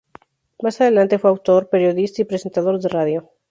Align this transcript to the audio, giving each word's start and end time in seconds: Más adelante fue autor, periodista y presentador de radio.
Más 0.63 0.81
adelante 0.81 1.19
fue 1.19 1.29
autor, 1.29 1.69
periodista 1.69 2.23
y 2.23 2.25
presentador 2.25 2.79
de 2.81 2.89
radio. 2.89 3.29